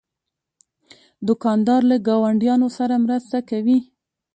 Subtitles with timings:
[1.27, 3.77] دوکاندار له ګاونډیانو سره مرسته کوي.